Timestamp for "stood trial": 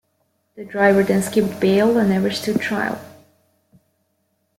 2.31-2.99